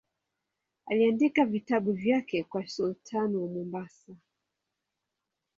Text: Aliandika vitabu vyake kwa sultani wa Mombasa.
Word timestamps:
Aliandika 0.85 1.45
vitabu 1.45 1.91
vyake 1.93 2.43
kwa 2.43 2.67
sultani 2.67 3.35
wa 3.37 3.47
Mombasa. 3.47 4.15